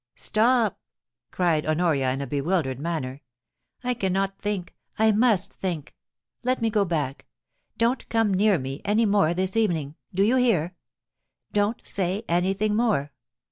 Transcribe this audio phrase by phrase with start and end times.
[0.09, 0.79] * Stop!'
[1.31, 4.73] cried Honoria, in a bewildered manner;* I can not think.
[4.97, 5.93] I must think.
[6.43, 7.27] Let me go back.
[7.77, 9.93] Don't come near me any more this evening.
[10.11, 10.73] Do you hear?
[11.51, 13.13] Don't say anything more.